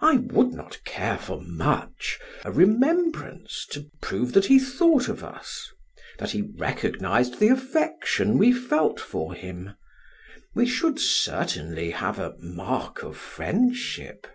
I 0.00 0.16
would 0.16 0.50
not 0.52 0.80
care 0.84 1.16
for 1.16 1.40
much 1.40 2.18
a 2.44 2.50
remembrance 2.50 3.64
to 3.70 3.88
prove 4.02 4.32
that 4.32 4.46
he 4.46 4.58
thought 4.58 5.08
of 5.08 5.22
us 5.22 5.70
that 6.18 6.32
he 6.32 6.50
recognized 6.58 7.38
the 7.38 7.50
affection 7.50 8.36
we 8.36 8.52
felt 8.52 8.98
for 8.98 9.32
him. 9.32 9.76
We 10.56 10.66
should 10.66 10.98
certainly 10.98 11.92
have 11.92 12.18
a 12.18 12.34
mark 12.40 13.04
of 13.04 13.16
friendship." 13.16 14.26